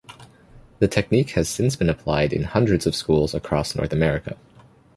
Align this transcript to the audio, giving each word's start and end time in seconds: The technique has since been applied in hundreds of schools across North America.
The 0.79 0.87
technique 0.87 1.29
has 1.33 1.47
since 1.47 1.75
been 1.75 1.87
applied 1.87 2.33
in 2.33 2.41
hundreds 2.41 2.87
of 2.87 2.95
schools 2.95 3.35
across 3.35 3.75
North 3.75 3.93
America. 3.93 4.35